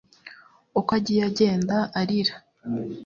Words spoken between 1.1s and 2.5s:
agenda arira